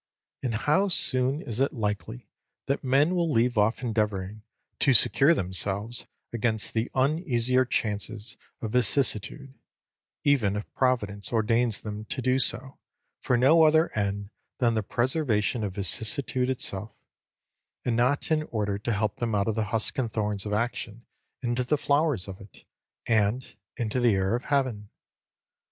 And 0.41 0.55
how 0.55 0.87
soon 0.87 1.43
is 1.43 1.59
it 1.59 1.73
likely 1.73 2.27
that 2.65 2.83
men 2.83 3.13
will 3.13 3.31
leave 3.31 3.55
off 3.55 3.83
endeavouring 3.83 4.41
to 4.79 4.95
secure 4.95 5.35
themselves 5.35 6.07
against 6.33 6.73
the 6.73 6.89
uneasier 6.95 7.65
chances 7.69 8.35
of 8.61 8.71
vicissitude, 8.71 9.53
even 10.23 10.55
if 10.55 10.73
Providence 10.73 11.31
ordains 11.31 11.81
them 11.81 12.05
to 12.05 12.19
do 12.19 12.39
so 12.39 12.79
for 13.19 13.37
no 13.37 13.61
other 13.61 13.91
end 13.95 14.31
than 14.57 14.73
the 14.73 14.81
preservation 14.81 15.63
of 15.63 15.75
vicissitude 15.75 16.49
itself, 16.49 16.99
and 17.85 17.95
not 17.95 18.31
in 18.31 18.41
order 18.49 18.79
to 18.79 18.93
help 18.93 19.17
them 19.17 19.35
out 19.35 19.47
of 19.47 19.53
the 19.53 19.65
husks 19.65 19.99
and 19.99 20.11
thorns 20.11 20.47
of 20.47 20.51
action 20.53 21.05
into 21.43 21.63
the 21.63 21.77
flowers 21.77 22.27
of 22.27 22.41
it, 22.41 22.65
and 23.05 23.53
into 23.77 23.99
the 23.99 24.15
air 24.15 24.33
of 24.33 24.45
heaven? 24.45 24.89